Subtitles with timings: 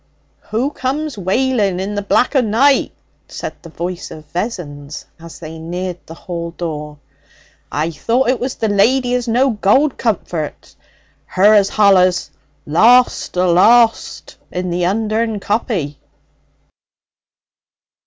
[0.49, 2.95] 'Who comes wailing in the black o' night?'
[3.27, 6.97] said the voice of Vessons as they neared the hall door.
[7.71, 10.75] 'I thought it was the lady as no gold comforts
[11.25, 12.31] her as hollas
[12.65, 13.37] "Lost!
[13.37, 15.99] Alost!" in the Undern Coppy.'